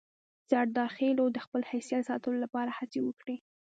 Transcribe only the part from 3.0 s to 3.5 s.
وکړې.